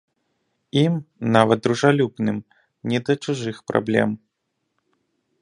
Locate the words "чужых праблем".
3.27-4.09